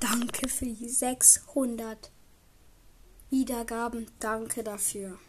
Danke 0.00 0.48
für 0.48 0.64
die 0.64 0.88
600 0.88 2.10
Wiedergaben. 3.28 4.10
Danke 4.18 4.64
dafür. 4.64 5.20